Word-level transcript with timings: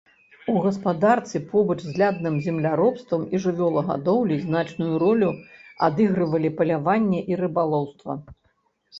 У 0.51 0.53
гаспадарцы 0.65 1.39
побач 1.49 1.75
з 1.83 1.91
лядным 2.01 2.37
земляробствам 2.45 3.25
і 3.37 3.41
жывёлагадоўляй 3.43 4.39
значную 4.45 4.95
ролю 5.03 5.29
адыгрывалі 5.89 6.49
паляванне 6.63 7.21
і 7.33 7.37
рыбалоўства. 7.43 8.17